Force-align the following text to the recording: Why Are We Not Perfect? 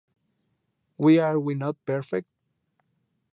Why 0.97 1.19
Are 1.19 1.39
We 1.39 1.53
Not 1.53 1.75
Perfect? 1.85 2.27